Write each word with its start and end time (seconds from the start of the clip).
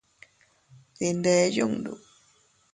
Dinde 0.99 1.29
yundu. 1.47 1.99